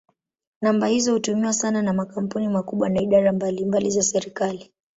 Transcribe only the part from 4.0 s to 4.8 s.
serikali.